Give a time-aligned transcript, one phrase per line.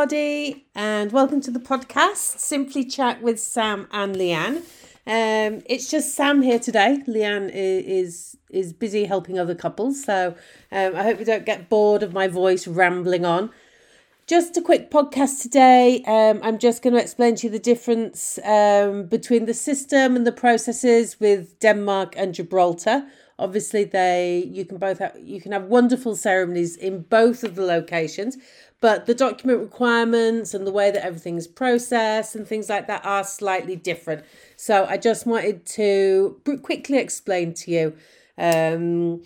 [0.00, 4.62] everybody, and welcome to the podcast Simply Chat with Sam and Leanne.
[5.06, 7.02] Um, it's just Sam here today.
[7.06, 10.34] Leanne is is busy helping other couples, so
[10.72, 13.50] um, I hope you don't get bored of my voice rambling on.
[14.26, 16.02] Just a quick podcast today.
[16.06, 20.26] Um, I'm just going to explain to you the difference um, between the system and
[20.26, 23.04] the processes with Denmark and Gibraltar.
[23.38, 27.64] Obviously, they you can both have you can have wonderful ceremonies in both of the
[27.64, 28.38] locations,
[28.80, 33.04] but the document requirements and the way that everything is processed and things like that
[33.04, 34.24] are slightly different.
[34.56, 37.96] So I just wanted to quickly explain to you.
[38.38, 39.22] Um,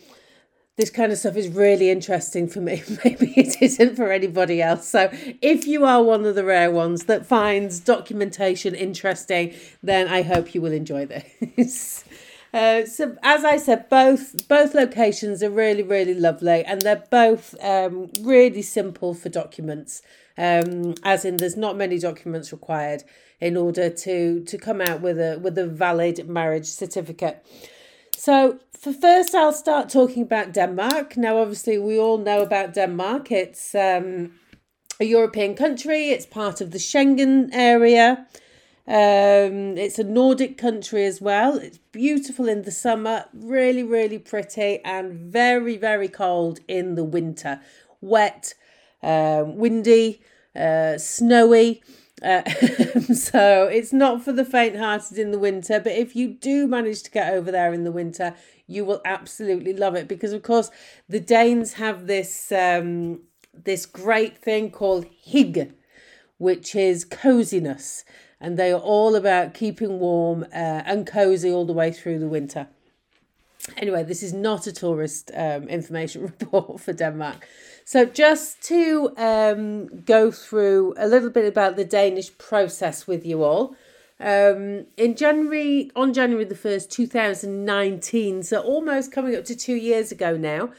[0.76, 2.82] this kind of stuff is really interesting for me.
[3.04, 4.88] Maybe it isn't for anybody else.
[4.88, 5.08] So,
[5.40, 10.52] if you are one of the rare ones that finds documentation interesting, then I hope
[10.52, 12.04] you will enjoy this.
[12.54, 17.56] Uh, so as I said, both both locations are really really lovely, and they're both
[17.60, 20.02] um, really simple for documents.
[20.38, 23.02] Um, as in, there's not many documents required
[23.40, 27.44] in order to to come out with a with a valid marriage certificate.
[28.16, 31.16] So, for first, I'll start talking about Denmark.
[31.16, 33.32] Now, obviously, we all know about Denmark.
[33.32, 34.30] It's um,
[35.00, 36.10] a European country.
[36.10, 38.28] It's part of the Schengen area.
[38.86, 41.56] Um, it's a Nordic country as well.
[41.56, 47.60] It's beautiful in the summer, really, really pretty, and very, very cold in the winter.
[48.02, 48.54] Wet,
[49.02, 50.20] uh, windy,
[50.54, 51.82] uh, snowy.
[52.22, 52.42] Uh,
[53.14, 57.02] so it's not for the faint hearted in the winter, but if you do manage
[57.04, 58.34] to get over there in the winter,
[58.66, 60.70] you will absolutely love it because, of course,
[61.08, 63.20] the Danes have this um,
[63.54, 65.72] this great thing called hygge,
[66.36, 68.04] which is coziness
[68.44, 72.28] and they are all about keeping warm uh, and cozy all the way through the
[72.28, 72.68] winter.
[73.78, 77.48] Anyway, this is not a tourist um, information report for Denmark.
[77.86, 83.42] So, just to um, go through a little bit about the Danish process with you
[83.42, 83.74] all.
[84.20, 90.12] Um, in January, on January the 1st, 2019, so almost coming up to two years
[90.12, 90.70] ago now,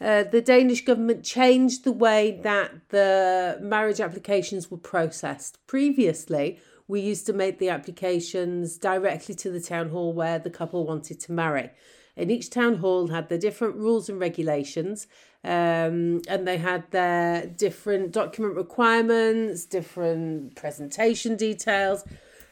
[0.00, 5.58] uh, the Danish government changed the way that the marriage applications were processed.
[5.66, 10.86] Previously, we used to make the applications directly to the town hall where the couple
[10.86, 11.70] wanted to marry.
[12.16, 15.08] And each town hall had their different rules and regulations,
[15.42, 22.04] um, and they had their different document requirements, different presentation details.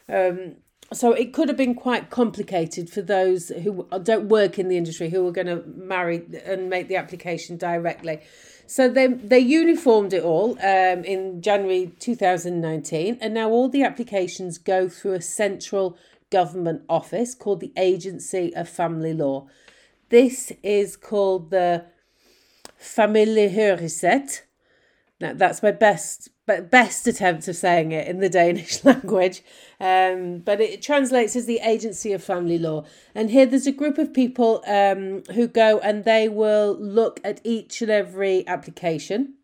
[0.09, 0.57] Um,
[0.91, 5.09] so it could have been quite complicated for those who don't work in the industry
[5.09, 8.21] who were going to marry and make the application directly.
[8.65, 14.57] So they they uniformed it all um, in January 2019, and now all the applications
[14.57, 15.97] go through a central
[16.31, 19.47] government office called the Agency of Family Law.
[20.09, 21.85] This is called the
[22.79, 24.41] Familiehuset.
[25.19, 29.41] Now that's my best but best attempt of saying it in the Danish language.
[29.79, 32.85] Um, but it translates as the Agency of Family Law.
[33.15, 37.39] And here there's a group of people um, who go and they will look at
[37.43, 39.35] each and every application.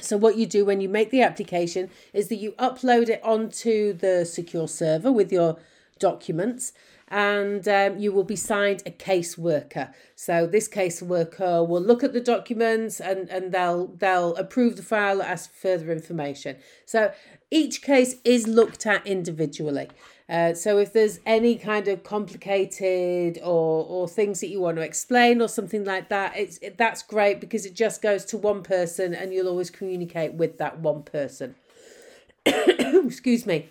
[0.00, 3.92] So, what you do when you make the application is that you upload it onto
[3.92, 5.58] the secure server with your
[5.98, 6.72] documents
[7.10, 9.92] and um, you will be signed a caseworker.
[10.14, 15.20] So this caseworker will look at the documents and, and they'll they'll approve the file,
[15.20, 16.56] ask for further information.
[16.86, 17.12] So
[17.50, 19.88] each case is looked at individually.
[20.28, 24.82] Uh, so if there's any kind of complicated or or things that you want to
[24.82, 28.62] explain or something like that, it's it, that's great because it just goes to one
[28.62, 31.56] person and you'll always communicate with that one person.
[32.46, 33.68] Excuse me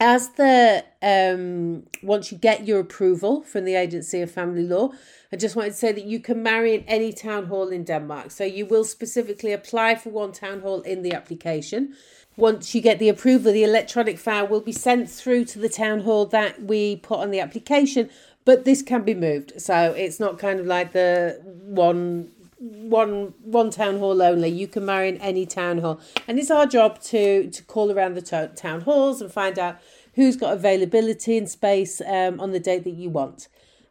[0.00, 4.90] as the um once you get your approval from the agency of family law
[5.32, 8.30] i just wanted to say that you can marry in any town hall in denmark.
[8.30, 11.94] So you will specifically apply for one town hall in the application.
[12.36, 16.00] Once you get the approval the electronic file will be sent through to the town
[16.00, 18.08] hall that we put on the application
[18.44, 19.60] but this can be moved.
[19.60, 24.48] So it's not kind of like the one one one town hall only.
[24.48, 25.98] You can marry in any town hall,
[26.28, 29.78] and it's our job to to call around the to- town halls and find out
[30.14, 33.48] who's got availability and space um, on the date that you want.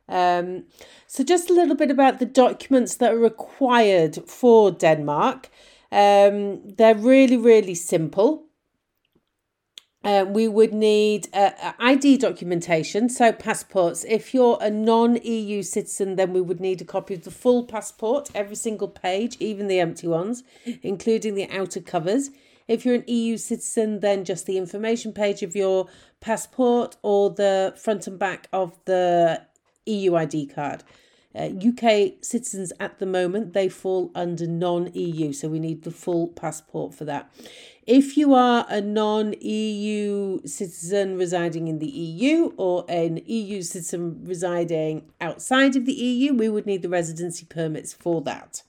[0.08, 0.66] Um,
[1.08, 5.50] so just a little bit about the documents that are required for Denmark.
[5.92, 8.49] Um, they're really really simple.
[10.02, 14.06] Uh, we would need uh, ID documentation, so passports.
[14.08, 17.66] If you're a non EU citizen, then we would need a copy of the full
[17.66, 20.44] passport, every single page, even the empty ones,
[20.84, 22.32] including the outer covers.
[22.70, 25.88] If you're an EU citizen, then just the information page of your
[26.22, 29.42] passport or the front and back of the
[29.86, 30.84] EU ID card.
[31.36, 35.92] Uh, UK citizens at the moment, they fall under non EU, so we need the
[35.92, 37.32] full passport for that.
[37.86, 44.22] If you are a non EU citizen residing in the EU or an EU citizen
[44.26, 48.64] residing outside of the EU, we would need the residency permits for that.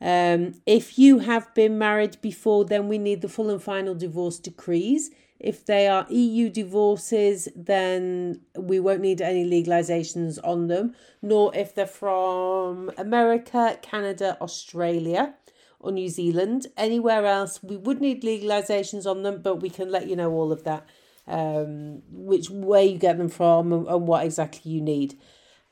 [0.00, 4.38] Um, if you have been married before, then we need the full and final divorce
[4.38, 5.10] decrees.
[5.42, 11.74] If they are EU divorces, then we won't need any legalizations on them, nor if
[11.74, 15.34] they're from America, Canada, Australia,
[15.80, 16.68] or New Zealand.
[16.76, 20.52] Anywhere else, we would need legalizations on them, but we can let you know all
[20.52, 20.86] of that,
[21.26, 25.18] um, which where you get them from and, and what exactly you need.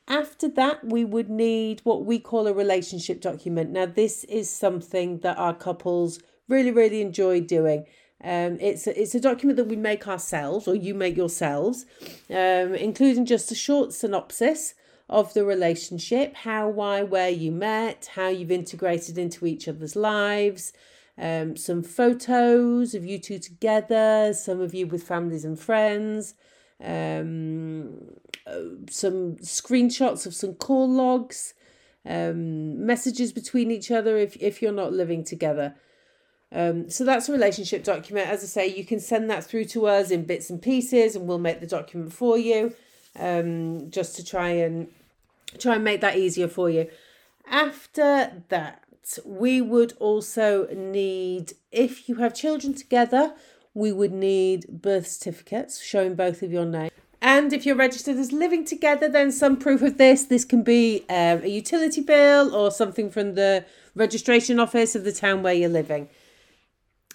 [0.05, 3.69] After that, we would need what we call a relationship document.
[3.69, 6.19] Now, this is something that our couples
[6.49, 7.85] really, really enjoy doing.
[8.23, 11.85] Um, it's a, it's a document that we make ourselves, or you make yourselves,
[12.29, 14.75] um, including just a short synopsis
[15.09, 20.71] of the relationship, how, why, where you met, how you've integrated into each other's lives,
[21.17, 26.35] um, some photos of you two together, some of you with families and friends,
[26.81, 27.93] um,
[28.47, 28.59] uh,
[28.89, 31.53] some screenshots of some call logs,
[32.05, 35.75] um, messages between each other if, if you're not living together.
[36.53, 38.27] Um, so that's a relationship document.
[38.27, 41.27] As I say, you can send that through to us in bits and pieces, and
[41.27, 42.75] we'll make the document for you,
[43.17, 44.87] um, just to try and
[45.59, 46.87] try and make that easier for you.
[47.49, 48.83] After that,
[49.25, 53.33] we would also need, if you have children together,
[53.73, 56.91] we would need birth certificates showing both of your names.
[57.21, 60.25] And if you're registered as living together, then some proof of this.
[60.25, 63.63] This can be um, a utility bill or something from the
[63.95, 66.09] registration office of the town where you're living.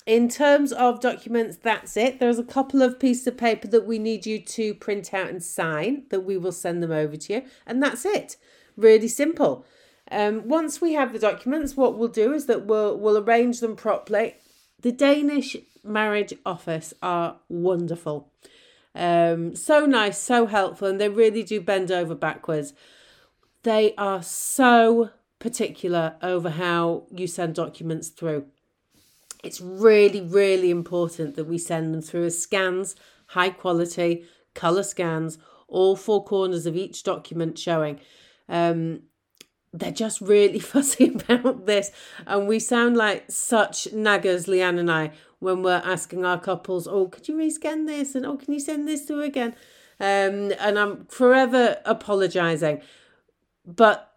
[0.07, 2.21] In terms of documents, that's it.
[2.21, 5.43] There's a couple of pieces of paper that we need you to print out and
[5.43, 7.43] sign that we will send them over to you.
[7.67, 8.37] And that's it.
[8.77, 9.67] Really simple.
[10.09, 13.75] Um, once we have the documents, what we'll do is that we'll, we'll arrange them
[13.75, 14.37] properly.
[14.83, 18.31] The Danish marriage office are wonderful.
[18.95, 22.73] Um, so nice, so helpful, and they really do bend over backwards.
[23.65, 25.11] They are so
[25.41, 28.47] particular over how you send documents through.
[29.43, 32.97] It's really, really important that we send them through as scans,
[33.29, 34.25] high quality,
[34.55, 35.39] colour scans,
[35.69, 38.01] all four corners of each document showing.
[38.49, 39.03] Um,
[39.73, 41.91] they're just really fussy about this.
[42.27, 47.09] And we sound like such naggers, Leanne and I, when we're asking our couples, oh,
[47.09, 48.15] could you rescan this?
[48.15, 49.55] And oh, can you send this through again?
[50.01, 52.81] Um, and I'm forever apologising.
[53.65, 54.13] But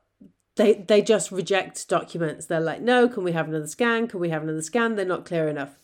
[0.59, 2.45] they they just reject documents.
[2.45, 4.09] They're like, no, can we have another scan?
[4.09, 4.95] Can we have another scan?
[4.95, 5.77] They're not clear enough.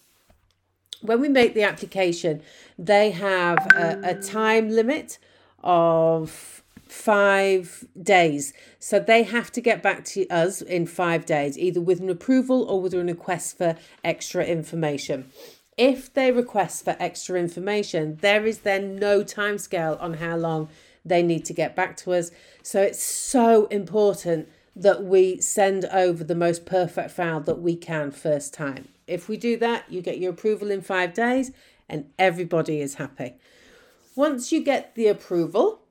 [1.02, 2.42] When we make the application,
[2.78, 5.18] they have a, a time limit
[5.64, 8.54] of five days.
[8.78, 12.64] So they have to get back to us in five days, either with an approval
[12.64, 15.32] or with a request for extra information.
[15.78, 20.68] If they request for extra information, there is then no time scale on how long
[21.06, 22.32] they need to get back to us.
[22.62, 28.12] So it's so important that we send over the most perfect file that we can
[28.12, 28.88] first time.
[29.08, 31.52] If we do that, you get your approval in five days
[31.88, 33.36] and everybody is happy.
[34.16, 35.82] Once you get the approval,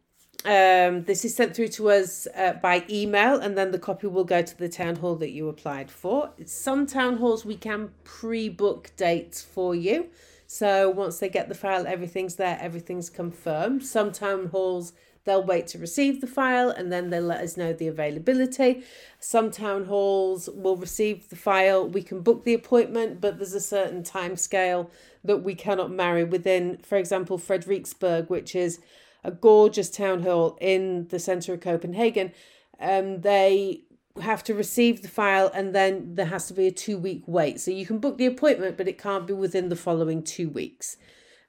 [0.45, 4.25] um, this is sent through to us uh, by email and then the copy will
[4.25, 6.31] go to the town hall that you applied for.
[6.45, 10.09] Some town halls we can pre book dates for you.
[10.47, 13.85] So once they get the file, everything's there, everything's confirmed.
[13.85, 14.93] Some town halls
[15.25, 18.85] They'll wait to receive the file and then they'll let us know the availability.
[19.19, 21.89] Some town halls will receive the file.
[21.89, 24.91] We can book the appointment, but there's a certain time scale
[25.25, 28.81] that we cannot marry within, for example, Frederiksberg, which is
[29.23, 32.33] a gorgeous town hall in the centre of Copenhagen.
[32.79, 33.85] Um, they
[34.21, 37.61] have to receive the file and then there has to be a two week wait.
[37.61, 40.97] So you can book the appointment, but it can't be within the following two weeks.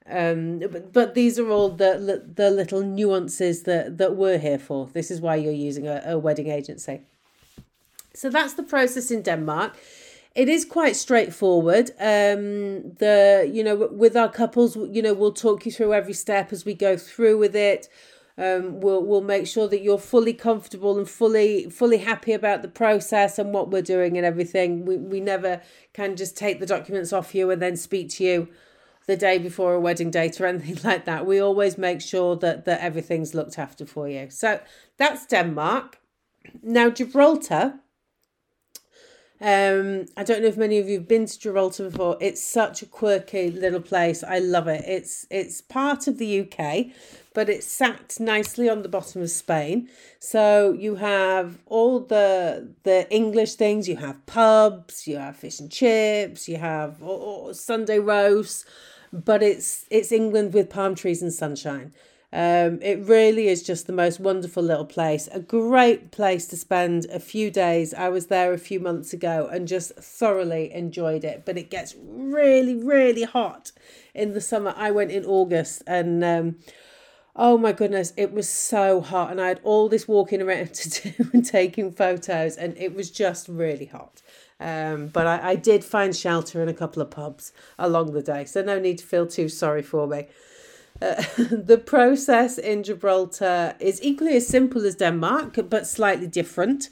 [0.07, 4.87] Um, but, but these are all the the little nuances that that we're here for.
[4.93, 7.01] This is why you're using a, a wedding agency.
[8.13, 9.75] So that's the process in Denmark.
[10.35, 11.91] It is quite straightforward.
[11.99, 16.53] Um, the you know with our couples, you know we'll talk you through every step
[16.53, 17.89] as we go through with it.
[18.37, 22.67] Um, we'll we'll make sure that you're fully comfortable and fully fully happy about the
[22.67, 24.85] process and what we're doing and everything.
[24.85, 25.61] We we never
[25.93, 28.49] can just take the documents off you and then speak to you
[29.07, 31.25] the day before a wedding date or anything like that.
[31.25, 34.29] We always make sure that, that everything's looked after for you.
[34.29, 34.59] So
[34.97, 35.99] that's Denmark.
[36.61, 37.79] Now, Gibraltar,
[39.41, 42.17] Um, I don't know if many of you have been to Gibraltar before.
[42.21, 44.23] It's such a quirky little place.
[44.23, 44.83] I love it.
[44.87, 46.87] It's it's part of the UK,
[47.33, 49.89] but it's sat nicely on the bottom of Spain.
[50.19, 53.89] So you have all the the English things.
[53.89, 55.05] You have pubs.
[55.05, 56.47] You have fish and chips.
[56.47, 58.63] You have oh, Sunday roasts,
[59.11, 61.93] but it's it's England with palm trees and sunshine.
[62.33, 67.05] Um, it really is just the most wonderful little place, a great place to spend
[67.05, 67.93] a few days.
[67.93, 71.43] I was there a few months ago and just thoroughly enjoyed it.
[71.45, 73.71] But it gets really, really hot
[74.13, 74.73] in the summer.
[74.75, 76.57] I went in August and um,
[77.35, 79.31] oh my goodness, it was so hot.
[79.31, 83.11] And I had all this walking around to do and taking photos, and it was
[83.11, 84.21] just really hot.
[84.59, 88.45] Um, but I, I did find shelter in a couple of pubs along the day,
[88.45, 90.27] so no need to feel too sorry for me.
[91.01, 96.89] Uh, the process in Gibraltar is equally as simple as Denmark, but slightly different.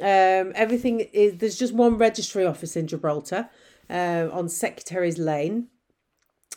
[0.00, 3.50] Um, everything is there's just one registry office in Gibraltar
[3.90, 5.66] uh, on Secretary's Lane,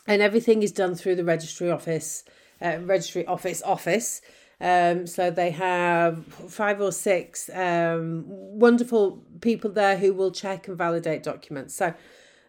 [0.06, 2.24] and everything is done through the registry office,
[2.60, 4.22] uh, registry office office.
[4.62, 10.78] Um, so they have five or six um, wonderful people there who will check and
[10.78, 11.74] validate documents.
[11.74, 11.94] So,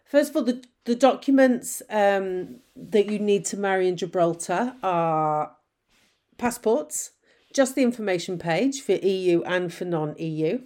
[0.04, 5.56] first of all, the the documents um, that you need to marry in Gibraltar are
[6.36, 7.12] passports,
[7.54, 10.60] just the information page for EU and for non EU,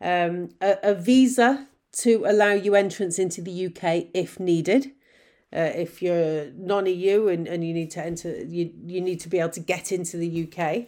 [0.00, 4.92] um, a, a, visa to allow you entrance into the UK if needed.
[5.54, 9.28] Uh, if you're non EU and, and you need to enter, you, you need to
[9.28, 10.86] be able to get into the UK.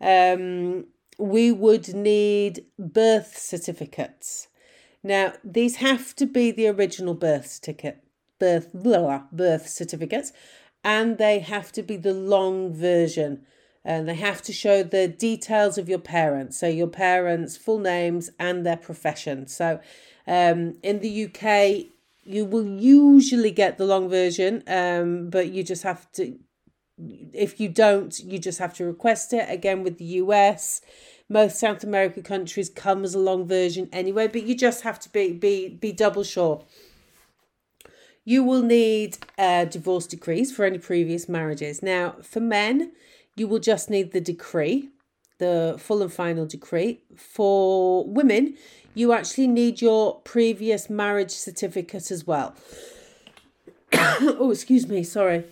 [0.00, 0.86] Um,
[1.18, 4.48] we would need birth certificates.
[5.04, 8.02] Now, these have to be the original birth certificate
[8.42, 10.32] birth blah, birth certificates,
[10.82, 13.46] and they have to be the long version.
[13.84, 18.30] And they have to show the details of your parents, so your parents' full names
[18.40, 19.46] and their profession.
[19.46, 19.78] So,
[20.26, 21.92] um, in the UK,
[22.24, 26.38] you will usually get the long version, um, but you just have to.
[27.32, 29.48] If you don't, you just have to request it.
[29.50, 30.82] Again, with the US,
[31.28, 35.08] most South America countries come as a long version anyway, but you just have to
[35.08, 36.64] be be be double sure.
[38.24, 41.82] You will need uh, divorce decrees for any previous marriages.
[41.82, 42.92] Now, for men,
[43.34, 44.90] you will just need the decree,
[45.38, 47.00] the full and final decree.
[47.16, 48.56] For women,
[48.94, 52.54] you actually need your previous marriage certificate as well.
[53.94, 55.44] oh, excuse me, sorry.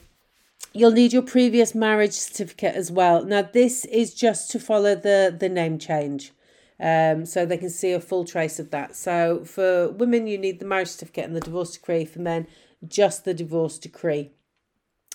[0.73, 3.25] You'll need your previous marriage certificate as well.
[3.25, 6.33] Now, this is just to follow the, the name change.
[6.79, 8.97] Um, so they can see a full trace of that.
[8.97, 12.07] So for women, you need the marriage certificate and the divorce decree.
[12.07, 12.47] For men,
[12.87, 14.31] just the divorce decree.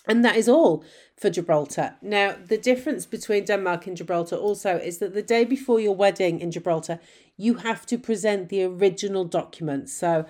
[0.08, 0.84] And that is all
[1.18, 1.96] for Gibraltar.
[2.02, 6.40] Now, the difference between Denmark and Gibraltar also is that the day before your wedding
[6.40, 7.00] in Gibraltar,
[7.38, 9.94] you have to present the original documents.
[9.94, 10.26] So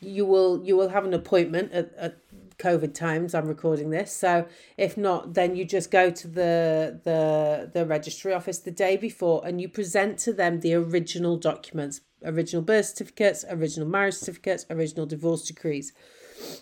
[0.00, 2.16] you will you will have an appointment at, at
[2.58, 3.34] COVID times.
[3.34, 4.12] I'm recording this.
[4.12, 4.46] So
[4.76, 9.42] if not, then you just go to the the the registry office the day before
[9.46, 15.06] and you present to them the original documents, original birth certificates, original marriage certificates, original
[15.06, 15.92] divorce decrees.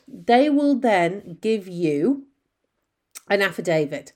[0.07, 2.28] They will then give you
[3.31, 4.13] an affidavit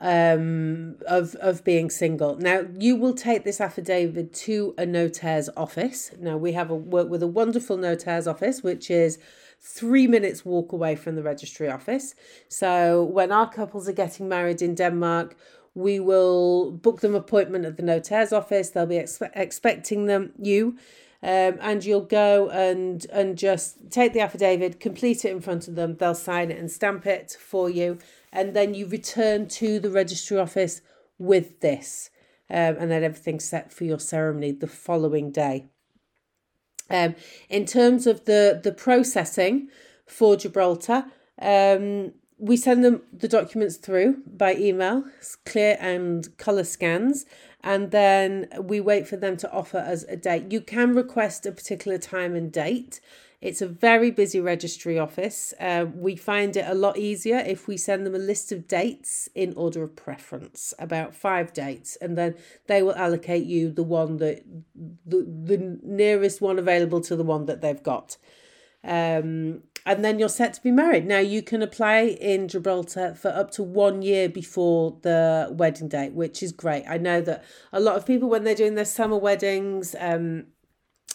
[0.00, 2.36] um, of of being single.
[2.36, 6.10] Now you will take this affidavit to a notaire's office.
[6.18, 9.18] Now we have a work with a wonderful notaire's office, which is
[9.60, 12.14] three minutes walk away from the registry office.
[12.48, 15.36] So when our couples are getting married in Denmark,
[15.74, 18.70] we will book them appointment at the notaire's office.
[18.70, 20.76] They'll be expe- expecting them you.
[21.22, 25.74] Um, and you'll go and and just take the affidavit, complete it in front of
[25.74, 25.96] them.
[25.96, 27.98] They'll sign it and stamp it for you,
[28.32, 30.80] and then you return to the registry office
[31.18, 32.08] with this,
[32.48, 35.66] um, and then everything's set for your ceremony the following day.
[36.88, 37.14] Um,
[37.50, 39.68] in terms of the the processing
[40.06, 41.04] for Gibraltar,
[41.40, 45.04] um, we send them the documents through by email,
[45.44, 47.26] clear and color scans,
[47.62, 50.50] and then we wait for them to offer us a date.
[50.50, 53.00] You can request a particular time and date.
[53.40, 55.54] It's a very busy registry office.
[55.58, 59.30] Uh, we find it a lot easier if we send them a list of dates
[59.34, 62.34] in order of preference, about five dates, and then
[62.66, 64.44] they will allocate you the one that
[65.06, 68.18] the, the nearest one available to the one that they've got.
[68.84, 71.06] Um, and then you're set to be married.
[71.06, 76.12] Now you can apply in Gibraltar for up to one year before the wedding date,
[76.12, 76.84] which is great.
[76.88, 80.46] I know that a lot of people when they're doing their summer weddings, um,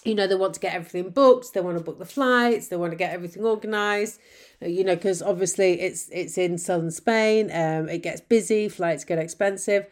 [0.03, 2.75] you know, they want to get everything booked, they want to book the flights, they
[2.75, 4.19] want to get everything organized,
[4.61, 9.03] uh, you know, because obviously it's it's in southern Spain, um, it gets busy, flights
[9.03, 9.87] get expensive.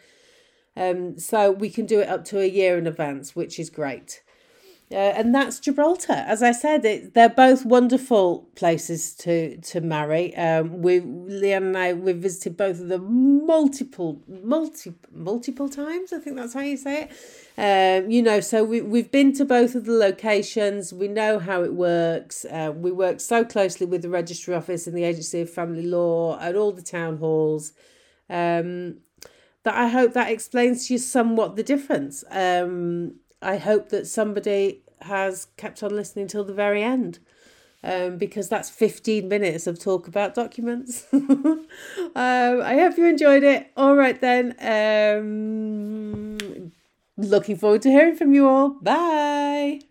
[0.76, 4.23] Um, so we can do it up to a year in advance, which is great.
[4.94, 6.14] Uh, and that's Gibraltar.
[6.14, 10.36] As I said, it, they're both wonderful places to to marry.
[10.36, 16.14] Um, we Leanne and I we've visited both of them multiple multi multiple times.
[16.14, 17.12] I think that's how you say it.
[17.58, 20.94] Um, you know, so we we've been to both of the locations.
[20.94, 22.46] We know how it works.
[22.46, 26.40] Uh, we work so closely with the registry office and the agency of family law
[26.40, 27.74] at all the town halls.
[28.30, 29.00] Um,
[29.64, 32.24] that I hope that explains to you somewhat the difference.
[32.30, 37.20] Um, I hope that somebody has kept on listening till the very end.
[37.86, 41.06] Um, because that's 15 minutes of talk about documents.
[41.14, 41.68] um,
[42.16, 43.72] I hope you enjoyed it.
[43.76, 44.56] All right, then.
[45.20, 46.72] Um,
[47.18, 48.70] looking forward to hearing from you all.
[48.70, 49.82] Bye.